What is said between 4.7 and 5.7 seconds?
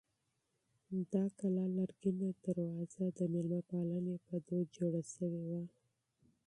جوړه شوې وه.